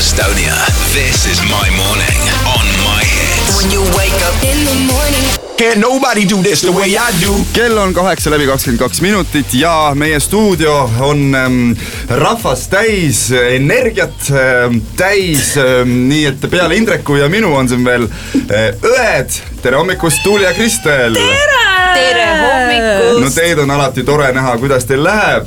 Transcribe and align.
Estonia. 0.00 0.54
This 0.92 1.26
is 1.26 1.40
my 1.42 1.68
morning 1.76 2.20
on 2.46 2.66
my 2.86 3.02
hits. 3.04 3.56
When 3.56 3.70
you 3.70 3.82
wake 3.98 4.20
up 4.28 4.36
in 4.42 4.64
the 4.64 4.74
morning. 4.92 5.26
Can't 5.56 5.80
nobody 5.80 6.24
do 6.24 6.42
this 6.42 6.62
the 6.62 6.72
way 6.72 6.96
I 6.96 7.10
do. 7.20 7.34
kell 7.52 7.78
on 7.78 7.94
kaheksa 7.94 8.30
läbi 8.30 8.46
kakskümmend 8.46 8.80
kaks 8.80 9.00
minutit 9.00 9.54
ja 9.54 9.92
meie 9.94 10.20
stuudio 10.20 10.90
on 11.00 11.34
ähm, 11.34 11.72
rahvast 12.08 12.70
täis 12.70 13.30
energiat 13.32 14.30
ähm, 14.30 14.80
täis 14.96 15.56
ähm,, 15.56 16.08
nii 16.08 16.24
et 16.32 16.50
peale 16.50 16.76
Indreku 16.76 17.18
ja 17.20 17.28
minu 17.28 17.52
on 17.54 17.68
siin 17.68 17.84
veel 17.84 18.08
äh, 18.48 18.70
õed. 18.80 19.42
tere 19.62 19.76
hommikust, 19.76 20.22
Tuuli 20.24 20.48
ja 20.48 20.54
Kristel. 20.54 21.14
tere 21.14 21.69
hommikust 21.90 23.20
no 23.20 23.30
teid 23.34 23.58
on 23.58 23.70
alati 23.70 24.04
tore 24.04 24.32
näha, 24.32 24.56
kuidas 24.58 24.84
teil 24.84 25.04
läheb. 25.04 25.46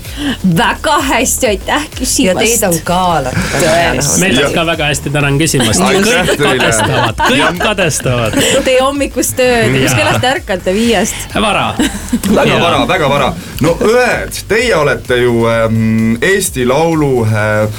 väga 0.57 0.97
hästi, 1.09 1.47
aitäh 1.47 1.81
ja 1.81 1.99
küsimast. 1.99 2.39
teid 2.39 2.63
on 2.69 2.79
ka 2.83 2.99
alati 3.03 3.35
tore 3.59 3.93
näha. 3.93 4.17
meil 4.19 4.35
Ja- 4.35 4.41
läks 4.41 4.53
ka 4.53 4.65
väga 4.65 4.85
hästi, 4.85 5.09
tänan 5.09 5.37
küsimast. 5.39 5.79
Kõik 5.79 6.37
kadestavad, 6.37 7.15
Ja- 7.37 7.47
kõik 7.51 7.63
kadestavad. 7.63 8.33
Teie 8.63 8.81
hommikust 8.81 9.35
tööd, 9.35 9.75
Jaa. 9.83 9.95
kellast 9.95 10.21
te 10.21 10.27
ärkate, 10.27 10.73
viiest? 10.73 11.15
vara. 11.41 11.73
väga 12.35 12.59
vara, 12.59 12.85
väga 12.87 13.09
vara. 13.09 13.33
no 13.61 13.77
õed, 13.81 14.43
teie 14.47 14.75
olete 14.75 15.17
ju 15.17 15.47
ähm, 15.49 16.17
Eesti 16.21 16.65
Laulu 16.65 17.25
äh, 17.25 17.69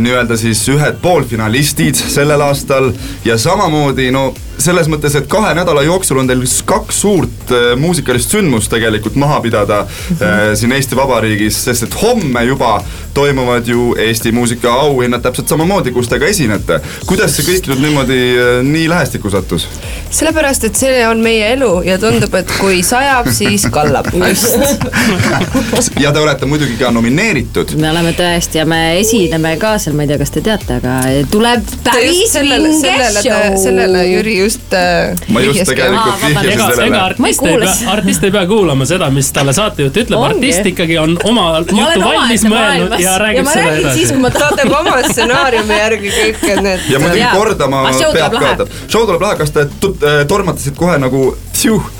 nii-öelda 0.00 0.36
siis 0.36 0.62
ühed 0.68 1.00
poolfinalistid 1.02 1.94
sellel 1.94 2.40
aastal 2.40 2.92
ja 3.24 3.38
samamoodi 3.38 4.10
no 4.10 4.34
selles 4.58 4.88
mõttes, 4.90 5.14
et 5.18 5.26
kahe 5.30 5.54
nädala 5.56 5.82
jooksul 5.86 6.18
on 6.22 6.28
teil 6.30 6.44
kaks 6.66 7.00
suurt 7.04 7.52
äh, 7.52 7.72
muusikalist 7.80 8.34
sündmust 8.34 8.70
tegelikult 8.72 9.16
maha 9.20 9.40
pidada 9.44 9.84
äh, 9.84 10.52
siin 10.58 10.72
Eesti 10.76 10.96
Vabariigis, 10.96 11.64
sest 11.68 11.88
et 11.88 11.96
homme 12.02 12.44
juba 12.48 12.78
toimuvad 13.14 13.68
ju 13.68 13.94
Eesti 14.00 14.32
muusika 14.34 14.72
auhinnad 14.84 15.22
täpselt 15.22 15.48
samamoodi, 15.48 15.92
kus 15.94 16.08
te 16.10 16.18
ka 16.18 16.26
esinete. 16.30 16.80
kuidas 17.06 17.36
see 17.36 17.46
kõik 17.46 17.70
nüüd 17.72 17.84
niimoodi 17.84 18.20
äh, 18.32 18.58
nii 18.66 18.88
lähestikku 18.90 19.30
sattus? 19.30 19.68
sellepärast, 20.14 20.64
et 20.70 20.76
see 20.78 21.02
on 21.08 21.22
meie 21.24 21.52
elu 21.54 21.72
ja 21.86 21.98
tundub, 22.02 22.34
et 22.38 22.50
kui 22.60 22.82
sajab, 22.86 23.28
siis 23.34 23.66
kallab. 23.74 24.06
ja 26.04 26.12
te 26.12 26.20
olete 26.22 26.46
muidugi 26.46 26.78
ka 26.78 26.90
nomineeritud 26.94 27.74
me 27.78 27.90
oleme 27.90 28.12
tõesti 28.16 28.60
ja 28.60 28.64
me 28.68 28.80
esineme 29.00 29.54
ka 29.60 29.74
seal, 29.82 29.96
ma 29.96 30.04
ei 30.04 30.10
tea, 30.12 30.18
kas 30.20 30.32
te 30.34 30.42
teate, 30.44 30.78
aga 30.80 30.94
tuleb 31.32 31.64
päris 31.84 32.32
sellele, 32.32 32.70
vinge 32.70 32.80
sellele, 32.80 33.24
show. 33.24 33.58
sellele 33.64 34.04
Jüri 34.08 34.36
just 34.44 34.76
äh,. 34.76 35.16
ma 35.32 35.44
just 35.44 35.64
tegelikult 35.72 36.20
vihjasin 36.26 36.64
sellele. 36.66 37.00
Artist 37.04 37.42
ei 37.42 37.52
kuule 37.54 37.64
pea, 37.64 37.90
artist 37.96 38.28
ei 38.28 38.36
pea 38.36 38.44
kuulama 38.52 38.88
seda, 38.88 39.10
mis 39.14 39.32
talle 39.32 39.56
saatejuht 39.56 40.02
ütleb, 40.04 40.20
artist 40.28 40.72
ikkagi 40.74 41.00
on 41.00 41.16
oma 41.24 41.48
olen 41.56 42.04
valmis 42.04 42.46
mõelnud 42.48 42.98
ja 43.00 43.14
ja 43.14 43.18
räägib 43.18 43.44
ma 43.46 43.54
seda 43.54 43.66
räägin 43.70 43.90
siis, 43.94 44.10
edasi 44.10 44.14
kui 44.14 44.22
ma 44.22 44.30
teeb 44.58 44.72
oma 44.78 44.96
stsenaariumi 45.08 45.78
järgi 45.78 46.14
kõik 46.14 46.46
need. 46.66 46.88
ja 46.90 47.02
muidugi 47.02 47.26
kordama 47.34 47.82
show 47.98 48.16
peab 48.16 48.38
ka 48.38 48.68
show 48.86 49.06
tuleb 49.08 49.24
lahe, 49.24 49.38
kas 49.40 49.54
te 49.54 49.66
äh, 49.66 50.22
tormatasite 50.30 50.76
kohe 50.78 50.96
nagu 51.02 51.26
tšiuh, 51.52 51.90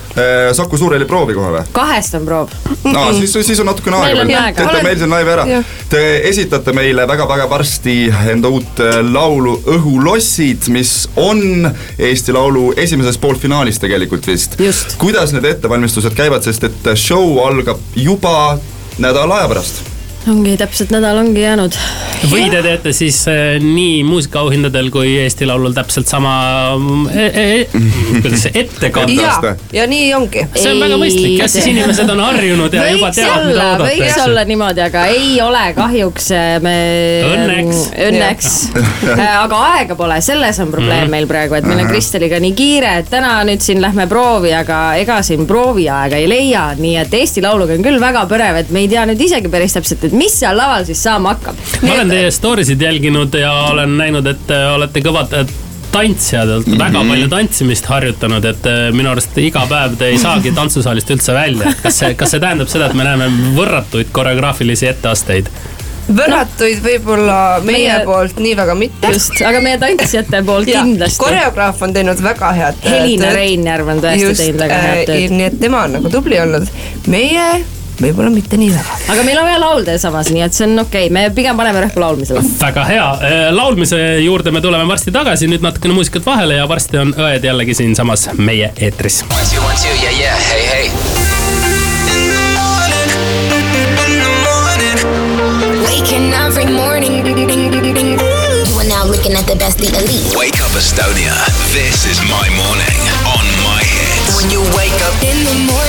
Saku 0.54 0.78
Suurhalli 0.78 1.06
proovi 1.10 1.34
kohe 1.34 1.50
või? 1.56 1.62
kahest 1.74 2.14
on 2.18 2.26
proov. 2.28 2.52
no 2.84 3.06
siis, 3.18 3.32
siis 3.46 3.60
on 3.60 3.66
natukene 3.70 3.98
aega 3.98 4.26
veel, 4.26 4.54
teete 4.56 4.82
meil 4.86 4.98
siin 5.00 5.14
laivi 5.14 5.34
ära. 5.34 5.62
Te 5.90 6.02
esitate 6.28 6.74
meile 6.76 7.06
väga-väga 7.08 7.48
varsti 7.50 7.96
enda 8.32 8.50
uut 8.52 8.82
äh, 8.84 9.00
laulu 9.02 9.56
Õhulossid, 9.74 10.68
mis 10.74 10.94
on 11.16 11.66
Eesti 11.98 12.34
Laulu 12.34 12.72
esimeses 12.76 13.18
poolfinaalis 13.18 13.80
tegelikult 13.82 14.26
vist 14.30 14.58
kuidas 15.00 15.34
need 15.34 15.46
ettevalmistused 15.48 16.14
käivad, 16.16 16.46
sest 16.46 16.68
et 16.70 16.94
show 16.98 17.40
algab 17.44 17.82
juba 17.96 18.58
nädala 18.98 19.42
aja 19.42 19.50
pärast 19.50 19.93
ongi 20.30 20.56
täpselt 20.56 20.92
nädal 20.94 21.18
ongi 21.20 21.42
jäänud. 21.42 21.76
või 22.30 22.46
te 22.50 22.62
teete 22.64 22.92
siis 22.96 23.18
äh, 23.28 23.58
nii 23.60 24.04
muusikaauhindadel 24.08 24.88
kui 24.94 25.16
Eesti 25.20 25.46
Laulul 25.46 25.74
täpselt 25.76 26.08
sama 26.08 26.32
e, 27.12 27.26
e, 27.26 27.66
kuidas 28.22 28.46
see 28.46 28.52
ettekande. 28.64 29.18
ja 29.20 29.56
ja 29.72 29.86
nii 29.90 30.14
ongi. 30.16 30.46
see 30.54 30.72
on 30.72 30.80
väga 30.80 30.98
mõistlik, 31.00 31.34
jah, 31.42 31.50
siis 31.50 31.68
inimesed 31.68 32.08
on 32.14 32.22
harjunud 32.24 32.72
ja 32.72 32.86
juba 32.92 33.10
võiks 33.10 33.18
teavad, 33.20 33.48
mida 33.48 33.66
olla, 33.66 33.84
võiks 33.84 34.06
oodata. 34.06 34.24
olla 34.28 34.44
niimoodi, 34.48 34.84
aga 34.86 35.04
ei 35.12 35.34
ole 35.44 35.64
kahjuks 35.76 36.30
äh, 36.32 36.48
me. 36.64 36.74
Õnneks. 37.34 37.82
õnneks, 38.08 38.50
aga 39.26 39.60
aega 39.74 39.98
pole, 39.98 40.18
selles 40.24 40.60
on 40.64 40.72
probleem 40.72 41.12
meil 41.12 41.28
praegu, 41.28 41.58
et 41.58 41.68
meil 41.68 41.84
on 41.84 41.92
Kristeliga 41.92 42.40
nii 42.40 42.56
kiire, 42.56 42.96
et 43.02 43.12
täna 43.12 43.36
nüüd 43.44 43.64
siin 43.64 43.82
lähme 43.84 44.08
proovi, 44.08 44.54
aga 44.56 44.80
ega 45.00 45.20
siin 45.26 45.44
prooviaega 45.48 46.20
ei 46.22 46.28
leia, 46.30 46.66
nii 46.78 46.96
et 47.02 47.20
Eesti 47.20 47.44
Lauluga 47.44 47.76
on 47.76 47.84
küll 47.84 48.00
väga 48.00 48.24
põnev, 48.30 48.62
et 48.62 48.72
me 48.74 48.84
ei 48.84 48.90
tea 48.92 49.04
nüüd 49.10 49.20
isegi 49.28 49.52
päris 49.52 49.76
täpselt, 49.76 50.08
et 50.08 50.13
mis 50.14 50.38
seal 50.40 50.56
laval 50.56 50.84
siis 50.88 51.02
saama 51.02 51.34
hakkab. 51.34 51.58
ma 51.82 51.92
olen 51.98 52.08
teie 52.14 52.30
story 52.34 52.64
sid 52.64 52.80
jälginud 52.82 53.34
ja 53.40 53.52
olen 53.72 53.96
näinud, 53.98 54.26
et 54.30 54.46
te 54.46 54.58
olete 54.74 55.00
kõvad 55.04 55.34
äh, 55.40 55.46
tantsijad, 55.94 56.48
olete 56.56 56.70
Mhm. 56.70 56.78
väga 56.80 57.04
palju 57.10 57.28
tantsimist 57.30 57.86
harjutanud, 57.86 58.44
et 58.50 58.66
äh, 58.66 58.88
minu 58.96 59.10
arust 59.12 59.36
iga 59.38 59.62
päev 59.70 59.94
te 60.00 60.08
ei 60.14 60.18
saagi 60.18 60.50
tantsusaalist 60.58 61.10
üldse 61.14 61.34
välja, 61.36 61.70
et 61.70 61.82
kas 61.84 61.98
see, 62.02 62.14
kas 62.18 62.30
see 62.34 62.40
tähendab 62.42 62.68
seda, 62.72 62.86
et 62.90 62.94
me 62.98 63.04
näeme 63.06 63.28
võrratuid 63.58 64.10
koreograafilisi 64.12 64.88
etteasteid? 64.90 65.50
võrratuid 66.04 66.82
võib-olla 66.84 67.36
meie 67.64 67.86
Meie- 67.88 68.04
poolt 68.04 68.36
nii 68.42 68.56
väga 68.58 68.74
mitte. 68.76 69.08
just, 69.14 69.38
aga 69.40 69.60
meie 69.64 69.78
tantsijate 69.80 70.42
poolt 70.48 70.68
kindlasti. 70.68 71.22
koreograaf 71.22 71.80
on 71.86 71.94
teinud 71.96 72.20
väga 72.22 72.50
head 72.58 72.82
äh, 72.84 72.90
Helina 72.92 73.30
Reinjärv 73.32 73.88
on 73.94 74.02
tõesti 74.04 74.34
teinud 74.42 74.60
väga 74.66 74.80
head 74.82 75.06
tööd. 75.08 75.30
nii 75.38 75.46
et 75.52 75.56
tema 75.62 75.84
on 75.88 75.96
nagu 75.96 76.10
tubli 76.12 76.40
olnud. 76.42 76.68
meie 77.08 77.46
võib-olla 78.00 78.30
mitte 78.34 78.58
nii 78.60 78.70
väga. 78.74 78.98
aga 79.14 79.26
meil 79.26 79.38
on 79.40 79.48
vaja 79.48 79.60
laulda 79.60 79.96
ja 79.96 80.02
samas, 80.02 80.30
nii 80.34 80.44
et 80.46 80.56
see 80.56 80.66
on 80.68 80.84
okei 80.84 81.06
okay., 81.08 81.14
me 81.14 81.28
pigem 81.34 81.56
paneme 81.58 81.84
rõhku 81.86 82.02
laulmisele. 82.02 82.42
väga 82.60 82.86
hea, 82.90 83.06
laulmise 83.54 84.00
juurde 84.24 84.54
me 84.54 84.62
tuleme 84.64 84.88
varsti 84.88 85.14
tagasi, 85.14 85.50
nüüd 85.50 85.64
natukene 85.64 85.94
muusikat 85.96 86.26
vahele 86.26 86.58
ja 86.60 86.68
varsti 86.70 87.02
on 87.02 87.14
õed 87.14 87.46
jällegi 87.46 87.74
siinsamas 87.82 88.28
meie 88.38 88.72
eetris. 88.76 89.22
One, 89.30 89.46
two, 89.50 89.62
one, 89.62 89.78
two, 89.78 89.94
yeah, 90.02 90.18
yeah, 90.18 90.36
hey, 90.50 90.66
hey. 90.72 90.86
Waking 95.84 96.32
every 96.32 96.66
morning. 96.66 97.24
You 97.24 98.80
are 98.80 98.88
now 98.88 99.04
looking 99.04 99.32
at 99.32 99.46
the 99.46 99.56
best, 99.56 99.78
the 99.78 99.88
elite. 99.88 100.36
Wake 100.36 100.60
up 100.60 100.72
Estonia. 100.72 101.34
This 101.72 102.06
is 102.06 102.20
my 102.26 102.48
morning 102.56 103.00
on 103.26 103.44
my 103.62 103.82
hits. 103.82 104.36
When 104.36 104.50
you 104.50 104.60
wake 104.76 105.00
up 105.06 105.14
in 105.22 105.38
the 105.44 105.54
morning. 105.70 105.83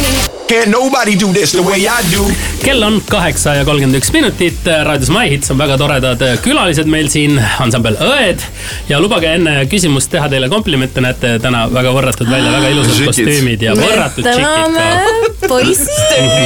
Can't 0.45 0.69
nobody 0.69 1.15
do 1.17 1.33
this 1.33 1.51
the 1.51 1.63
way 1.63 1.87
I 1.87 2.01
do. 2.15 2.25
kell 2.65 2.83
on 2.83 3.01
kaheksa 3.09 3.53
ja 3.55 3.65
kolmkümmend 3.65 3.97
üks 3.99 4.09
minutit, 4.13 4.65
raadios 4.65 5.09
My 5.13 5.29
Hits 5.29 5.51
on 5.53 5.57
väga 5.57 5.77
toredad 5.77 6.21
külalised 6.41 6.89
meil 6.89 7.09
siin, 7.13 7.37
ansambel 7.61 7.97
Õed. 8.01 8.41
ja 8.89 8.97
lubage 9.01 9.29
enne 9.37 9.53
küsimust 9.69 10.09
teha 10.13 10.29
teile 10.29 10.49
komplimente, 10.49 11.01
näete 11.01 11.35
täna 11.41 11.65
väga 11.73 11.93
võrratud 11.93 12.29
välja, 12.29 12.51
väga 12.55 12.71
ilusad 12.73 13.05
kostüümid 13.05 13.65
ja 13.67 13.75
võrratud 13.77 14.25
tšikid 14.25 14.77
ka. 14.77 15.47
poisid. 15.47 15.89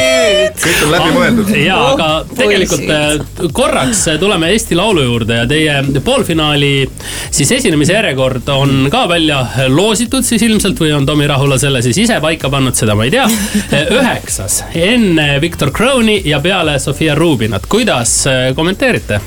kõik 0.66 0.84
on 0.86 0.94
läbi 0.96 1.16
mõeldud. 1.16 1.54
ja, 1.64 1.80
aga 1.94 2.09
Oh, 2.20 2.26
tegelikult 2.36 2.90
äh, 2.90 3.50
korraks 3.54 4.02
tuleme 4.20 4.50
Eesti 4.54 4.76
Laulu 4.76 5.02
juurde 5.06 5.38
ja 5.42 5.46
teie 5.48 6.02
poolfinaali 6.04 6.90
siis 7.32 7.52
esinemise 7.52 7.94
järjekord 7.94 8.48
on 8.54 8.88
ka 8.92 9.06
välja 9.09 9.40
loositud 9.72 10.26
siis 10.28 10.44
ilmselt 10.46 10.80
või 10.82 10.92
on 10.96 11.06
Tomi 11.08 11.28
Rahula 11.30 11.58
selle 11.62 11.82
siis 11.86 11.98
ise 12.06 12.20
paika 12.24 12.50
pannud, 12.52 12.76
seda 12.78 12.96
ma 12.98 13.08
ei 13.08 13.14
tea. 13.14 13.28
üheksas, 13.92 14.64
enne 14.76 15.42
Victor 15.42 15.72
Crowni 15.72 16.22
ja 16.26 16.40
peale 16.40 16.80
Sofia 16.80 17.16
Rubinat, 17.16 17.66
kuidas 17.70 18.28
äh, 18.28 18.50
kommenteerite? 18.56 19.22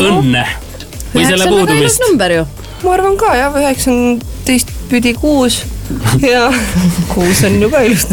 õnne 0.00 0.44
või 1.14 1.24
selle 1.26 1.44
ilus 1.44 1.54
puudumist? 1.54 2.04
number 2.06 2.32
ju. 2.32 2.46
ma 2.84 2.94
arvan 2.94 3.18
ka 3.20 3.34
jah, 3.36 3.58
üheksateist 3.62 4.72
pidi 4.88 5.14
kuus 5.18 5.62
ja 6.32 6.52
kuus 7.12 7.42
on 7.44 7.62
ju 7.62 7.70
ka 7.70 7.80
ilus. 7.86 8.06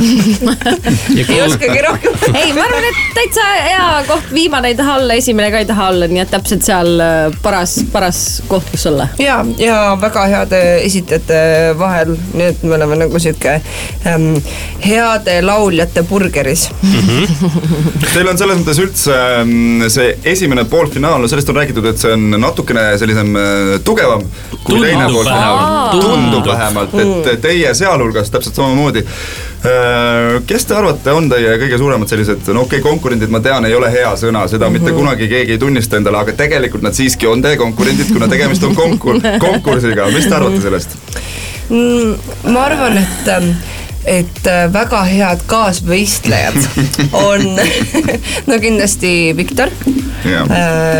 ei 1.29 1.41
oskagi 1.41 1.81
rohkem. 1.87 2.13
ei, 2.33 2.53
ma 2.55 2.65
arvan, 2.65 2.87
et 2.89 3.01
täitsa 3.17 3.45
hea 3.67 3.87
koht, 4.07 4.31
viimane 4.33 4.71
ei 4.71 4.77
taha 4.79 4.97
olla, 5.01 5.17
esimene 5.19 5.51
ka 5.53 5.61
ei 5.63 5.67
taha 5.69 5.89
olla, 5.93 6.09
nii 6.11 6.23
et 6.23 6.31
täpselt 6.31 6.65
seal 6.65 7.01
äh, 7.03 7.35
paras, 7.43 7.77
paras 7.91 8.21
koht, 8.47 8.69
kus 8.71 8.87
olla. 8.91 9.07
ja, 9.21 9.39
ja 9.59 9.79
väga 10.01 10.25
heade 10.31 10.61
esitajate 10.85 11.39
vahel, 11.79 12.15
nii 12.33 12.49
et 12.53 12.63
me 12.63 12.77
oleme 12.79 12.99
nagu 13.05 13.21
sihuke 13.21 13.57
ähm, 14.07 14.31
heade 14.85 15.39
lauljate 15.45 16.05
burgeris. 16.07 16.67
Teil 18.13 18.31
on 18.31 18.39
selles 18.39 18.61
mõttes 18.61 18.81
üldse 18.81 19.19
mm, 19.43 19.89
see 19.91 20.15
esimene 20.35 20.65
poolfinaal, 20.69 21.19
no 21.21 21.31
sellest 21.31 21.51
on 21.51 21.59
räägitud, 21.59 21.89
et 21.91 22.01
see 22.01 22.13
on 22.15 22.39
natukene 22.39 22.87
sellisem 23.01 23.35
äh, 23.39 23.75
tugevam 23.85 24.23
kui 24.65 24.79
Tundub 24.79 24.87
teine 24.87 25.11
poolfinaal 25.11 25.57
vähemalt.. 25.59 25.91
tundub 25.91 26.35
Tundub. 26.35 26.47
vähemalt, 26.47 26.95
et 27.33 27.41
teie 27.41 27.64
sealhulgas 27.73 28.29
täpselt 28.31 28.55
samamoodi. 28.55 29.05
kes 30.47 30.65
te 30.65 30.75
arvate, 30.77 31.11
on 31.11 31.29
teie 31.29 31.55
kõige 31.57 31.77
suuremad 31.81 32.09
sellised, 32.11 32.43
no 32.53 32.65
okei 32.67 32.79
okay,, 32.79 32.83
konkurendid, 32.85 33.31
ma 33.33 33.39
tean, 33.41 33.65
ei 33.65 33.73
ole 33.75 33.89
hea 33.91 34.11
sõna, 34.19 34.45
seda 34.51 34.69
mitte 34.69 34.93
kunagi 34.93 35.29
keegi 35.31 35.55
ei 35.55 35.61
tunnista 35.61 35.97
endale, 35.97 36.21
aga 36.21 36.35
tegelikult 36.37 36.85
nad 36.85 36.93
siiski 36.93 37.27
on 37.27 37.41
teie 37.41 37.57
konkurendid, 37.57 38.11
kuna 38.13 38.29
tegemist 38.29 38.63
on 38.67 38.75
konkur-, 38.77 39.23
konkursiga, 39.47 40.11
mis 40.13 40.29
te 40.29 40.37
arvate 40.37 40.61
sellest? 40.61 40.99
Mm, 41.69 42.13
ma 42.53 42.67
arvan, 42.67 42.99
et 43.01 43.33
ähm, 43.33 43.49
et 44.05 44.47
äh, 44.47 44.65
väga 44.73 45.01
head 45.09 45.43
kaasvõistlejad 45.49 46.59
on 47.25 47.45
no 48.49 48.59
kindlasti 48.61 49.33
Viktor. 49.37 49.73
Jah. 50.25 50.49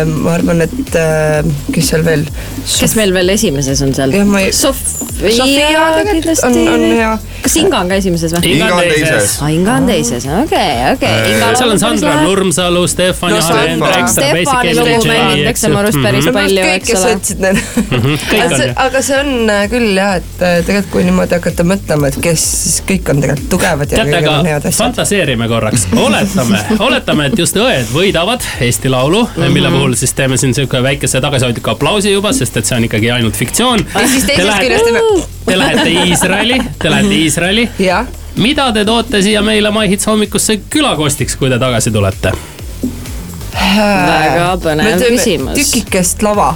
ma 0.06 0.36
arvan, 0.36 0.62
et 0.62 0.98
äh, 0.98 1.46
kes 1.74 1.92
seal 1.92 2.04
veel. 2.06 2.26
kes 2.66 2.94
meil 2.98 3.14
veel 3.14 3.34
esimeses 3.34 3.82
on 3.82 3.94
seal? 3.96 4.14
ei. 4.14 4.52
Sofia 4.54 5.05
Sofia 5.16 5.82
tegelikult 5.96 6.44
on, 6.44 6.56
on 6.74 6.82
hea. 6.92 7.10
kas 7.42 7.54
Inga 7.60 7.78
on 7.80 7.88
ka 7.90 7.98
esimeses 8.00 8.32
või? 8.34 8.52
Inga 8.52 8.68
on 8.74 8.82
teises. 8.90 9.36
aa, 9.42 9.48
Inga 9.54 9.76
on 9.80 9.86
teises, 9.88 10.26
okei, 10.42 10.72
okei. 10.92 11.36
seal 11.56 11.72
on 11.72 11.80
Sandra 11.80 12.14
Nurmsalu, 12.22 12.82
Stefan 12.90 13.32
No, 13.36 13.40
Hendrik. 13.56 14.08
Stefani 14.12 14.74
lugu 14.76 14.98
mängitakse 15.08 15.70
mu 15.72 15.80
arust 15.80 16.00
päris 16.02 16.28
palju, 16.32 16.62
kõik, 16.66 16.74
eks 16.80 16.90
kes 16.90 17.00
ole. 17.00 17.14
need 17.16 17.62
Mhm, 17.86 18.16
kõik 18.30 18.40
on 18.40 18.46
aga 18.46 18.56
see, 18.56 18.66
jah. 18.66 18.80
aga 18.86 19.02
see 19.08 19.18
on 19.20 19.50
äh, 19.52 19.62
küll 19.72 19.88
jah, 19.96 20.12
et 20.20 20.42
äh, 20.42 20.56
tegelikult 20.66 20.92
kui 20.92 21.04
niimoodi 21.06 21.36
hakata 21.38 21.66
mõtlema, 21.66 22.10
et 22.12 22.18
kes 22.26 22.44
siis 22.62 22.76
kõik 22.88 23.10
on 23.12 23.22
tegelikult 23.24 23.50
tugevad 23.56 23.92
ja 23.96 24.04
kõigil 24.04 24.30
on 24.32 24.50
head 24.50 24.66
asjad. 24.68 24.78
fantaseerime 24.80 25.48
korraks, 25.50 25.86
oletame, 25.96 26.60
oletame, 26.88 27.28
et 27.30 27.38
just 27.40 27.56
õed 27.60 27.88
võidavad 27.94 28.44
Eesti 28.66 28.92
Laulu 28.92 29.24
mille 29.52 29.70
puhul 29.72 29.94
siis 29.98 30.12
teeme 30.18 30.36
siin 30.40 30.54
sihuke 30.56 30.82
väikese 30.84 31.20
tagasihoidliku 31.24 31.70
aplausi 31.76 32.12
juba, 32.12 32.32
sest 32.36 32.56
et 32.60 32.66
see 32.68 32.76
on 32.78 32.88
ikkagi 32.88 33.10
ainult 33.14 33.36
fiktsioon. 33.38 33.84
ja 33.94 34.06
siis 34.08 34.24
teisest 34.28 34.60
küljest 34.64 34.84
teeme. 34.90 35.05
Te 35.46 35.58
lähete 35.58 35.88
Iisraeli, 35.90 36.60
te 36.78 36.90
lähete 36.90 37.14
Iisraeli. 37.14 37.68
jah, 37.78 38.06
mida 38.36 38.72
te 38.72 38.84
toote 38.84 39.22
siia 39.22 39.42
meile 39.42 39.70
My 39.70 39.88
Hits 39.88 40.06
hommikusse 40.06 40.58
külakostiks, 40.70 41.36
kui 41.36 41.50
te 41.50 41.58
tagasi 41.58 41.90
tulete? 41.94 42.32
väga 43.52 44.56
põnev 44.62 45.02
küsimus. 45.08 45.54
tükikest 45.58 46.22
lava. 46.22 46.54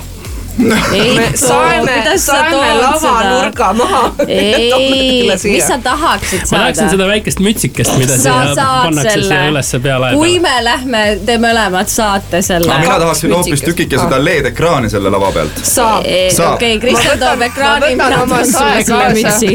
Ei 0.92 1.14
me 1.16 1.30
saeme, 1.34 1.96
saeme 2.16 2.74
lavanurga 2.80 3.72
maha. 3.72 4.02
ei, 4.26 5.30
mis 5.52 5.66
sa 5.66 5.78
tahaksid 5.78 6.40
ma 6.40 6.58
tahaksin 6.58 6.80
saada? 6.80 6.90
seda 6.90 7.06
väikest 7.08 7.40
mütsikest, 7.44 7.96
mida 7.98 8.16
sa 8.16 8.22
siia 8.22 8.66
pannakse 8.66 9.10
selle 9.10 9.28
siia 9.28 9.50
ülesse 9.50 9.80
peale. 9.84 10.12
kui 10.14 10.38
me 10.42 10.54
lähme, 10.64 11.02
te 11.26 11.36
mõlemad 11.42 11.92
saate 11.92 12.42
selle. 12.46 12.78
mina 12.84 12.98
tahaksin 13.02 13.34
hoopis 13.34 13.64
tükike 13.66 14.00
seda 14.00 14.20
LED-ekraani 14.24 14.90
selle 14.92 15.12
lava 15.12 15.32
pealt. 15.36 15.62
saab. 15.64 16.08
Okei, 16.50 16.78
Kristjan 16.80 17.20
toob 17.20 17.46
ekraani, 17.48 17.94
mina 17.96 18.24
toon 18.24 18.46
sulle 18.52 18.84
selle 18.84 19.12
mütsi. 19.16 19.52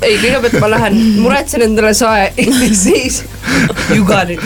ei, 0.00 0.16
kõigepealt 0.22 0.60
ma 0.60 0.72
lähen 0.76 1.00
muretsen 1.20 1.66
endale 1.66 1.94
sae 1.94 2.30
ja 2.36 2.70
siis 2.84 3.22
you 3.94 4.04
got 4.04 4.30
it. 4.30 4.40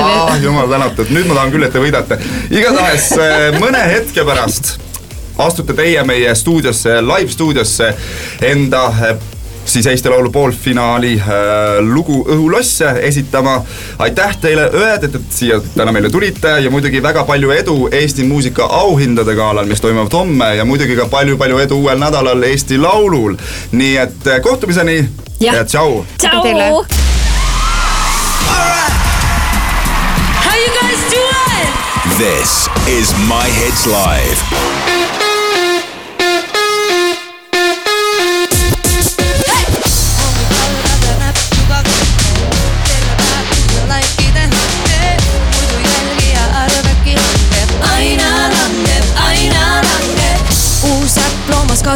Ah, 0.00 0.34
jumal 0.42 0.68
tänatud, 0.70 1.12
nüüd 1.14 1.28
ma 1.28 1.40
tahan 1.40 1.54
küll, 1.54 1.68
et 1.68 1.74
te 1.74 1.82
võidate. 1.82 2.20
igatahes 2.50 3.12
eh, 3.20 3.60
mõne 3.60 3.84
hetke 3.92 4.24
pärast 4.26 4.76
astute 5.38 5.74
teie 5.76 6.02
meie 6.04 6.34
stuudiosse, 6.34 7.00
live 7.04 7.32
stuudiosse 7.32 7.94
enda 8.42 8.86
eh, 9.10 9.16
siis 9.66 9.86
Eesti 9.86 10.08
Laulu 10.08 10.30
poolfinaali 10.30 11.14
äh, 11.20 11.26
lugu 11.80 12.26
Õhulosse 12.28 12.92
esitama. 13.02 13.62
aitäh 13.98 14.36
teile, 14.40 14.68
õed, 14.72 15.04
et, 15.08 15.14
et 15.14 15.22
siia 15.30 15.60
täna 15.74 15.92
meile 15.92 16.10
tulite 16.10 16.48
ja 16.62 16.70
muidugi 16.70 17.02
väga 17.02 17.24
palju 17.24 17.50
edu 17.50 17.76
Eesti 17.92 18.24
muusika 18.24 18.64
auhindade 18.64 19.34
galal, 19.34 19.66
mis 19.66 19.80
toimuvad 19.80 20.12
homme 20.12 20.54
ja 20.56 20.64
muidugi 20.64 20.96
ka 20.96 21.08
palju-palju 21.10 21.58
edu 21.58 21.80
uuel 21.82 21.98
nädalal 21.98 22.42
Eesti 22.42 22.78
Laulul. 22.78 23.36
nii 23.72 23.96
et 23.96 24.26
eh, 24.26 24.40
kohtumiseni 24.42 25.08
Jah. 25.40 25.54
ja 25.54 25.64
tšau. 25.64 26.04
tšau. 26.18 26.84
How 30.46 30.54
you 30.54 30.70
guys 30.80 31.02
doing? 31.10 31.68
This 32.18 32.68
is 32.88 33.12
My 33.28 33.50
Hits 33.50 33.86
Live. 33.86 34.95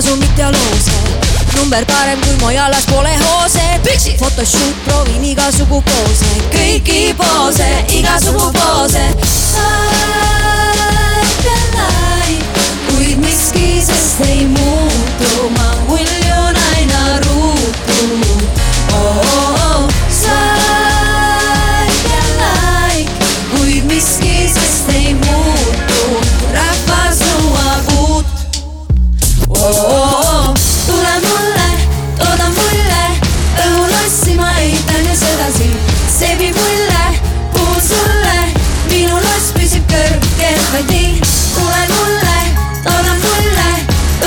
Kasumit 0.03 0.39
ja 0.39 0.51
loose. 0.53 0.91
number 1.57 1.85
parem 1.85 2.21
kui 2.21 2.37
mojalas 2.41 2.87
pole 2.87 3.11
hoose. 3.17 3.61
photoshoot, 4.19 4.85
proovin 4.85 5.25
igasugu 5.25 5.83
poose, 5.83 6.31
kõiki 6.55 7.15
poose, 7.17 7.69
igasugu 7.99 8.53
poose. 8.53 9.05
kuid 12.89 13.19
miski 13.19 13.83
sest 13.87 14.21
ei 14.29 14.47
muutu, 14.47 14.80
sedasi, 36.21 36.27
see 36.27 36.37
viib 36.39 36.57
mulle, 36.57 37.19
puhun 37.53 37.81
sulle, 37.81 38.37
minu 38.91 39.17
loss 39.17 39.53
püsib 39.57 39.85
kõrgel 39.89 40.59
vaid 40.73 40.91
nii. 40.91 41.21
tule 41.55 41.81
mulle, 41.89 42.39
tooda 42.85 43.15
mulle, 43.23 43.69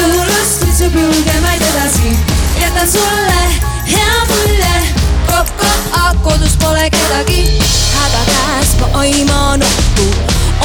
õhuloss 0.02 0.58
kutsub 0.64 0.96
julgemaid 0.96 1.62
edasi, 1.62 2.16
jätan 2.62 2.90
sulle 2.90 3.42
hea 3.86 4.18
mulje, 4.32 4.74
kopp-kopp, 5.28 6.24
kodus 6.24 6.58
pole 6.58 6.90
kedagi, 6.90 7.60
häda 8.00 8.26
käes 8.32 8.76
ma 8.80 8.90
aiman 9.04 9.62
ohtu, 9.62 10.10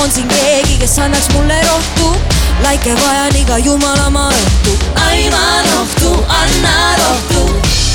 on 0.03 0.11
siin 0.11 0.29
keegi, 0.29 0.79
kes 0.81 0.99
annaks 0.99 1.29
mulle 1.35 1.61
rohtu 1.67 2.15
laike 2.63 2.95
vajan 3.05 3.37
iga 3.37 3.59
jumalamaa 3.59 4.33
õhtu. 4.33 4.79
aiman 5.11 5.73
ohtu, 5.81 6.17
anna 6.29 6.97
rohtu. 7.05 7.47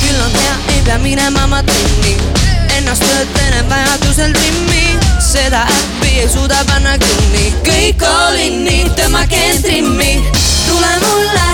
küll 0.04 0.22
on 0.22 0.32
hea, 0.32 0.58
ei 0.76 0.82
pea 0.86 0.98
minema 1.00 1.48
ma 1.48 1.64
trenni. 1.64 2.53
Ennast 2.84 3.04
töötan 3.04 3.70
vajadusel 3.70 4.32
trimmi. 4.32 5.00
seda 5.20 5.62
äppi 5.64 6.20
ei 6.20 6.30
suuda 6.30 6.58
panna 6.68 6.98
kinni. 6.98 7.54
kõik 7.64 8.04
all 8.04 8.38
inni, 8.38 8.84
tõmmake 8.98 9.40
end 9.50 9.64
trimmi. 9.64 10.12
tule 10.68 10.92
mulle, 11.06 11.48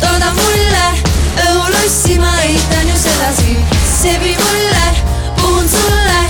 tooda 0.00 0.30
mulle. 0.38 0.86
õhulossi 1.46 2.18
ma 2.22 2.30
eitan 2.42 2.86
ju 2.88 2.98
sedasi. 3.02 3.56
viib 4.22 4.38
mulle, 4.38 4.86
puhun 5.40 5.68
sulle. 5.74 6.20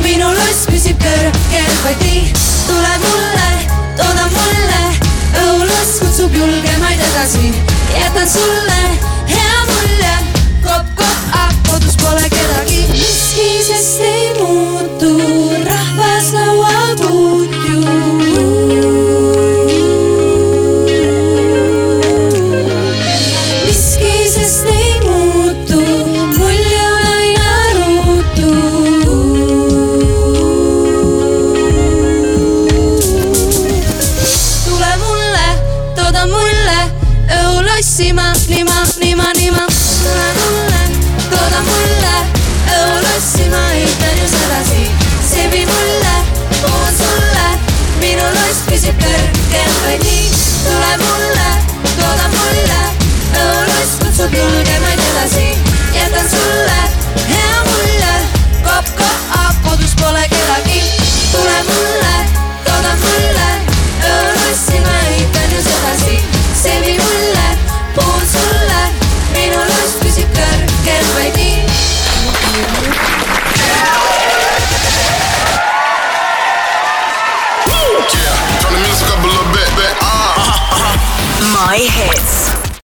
minu 0.00 0.32
loss 0.32 0.64
püsib 0.70 0.96
kõrgel 1.04 1.72
vaid 1.84 2.00
nii. 2.00 2.32
tule 2.66 2.94
mulle, 3.04 3.48
tooda 4.00 4.30
mulle 4.38 4.82
õhuloss 5.42 6.00
kutsub 6.00 6.40
julgemaid 6.40 7.04
edasi, 7.10 7.52
jätan 8.00 8.28
sulle 8.28 8.55